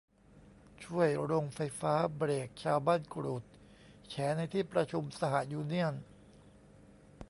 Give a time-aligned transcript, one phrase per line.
[0.83, 3.43] ช่วยโรงไฟฟ้า เบรคชาวบ้านกรูด
[4.09, 5.93] แฉในที่ประชุมสหยูเนี่ยน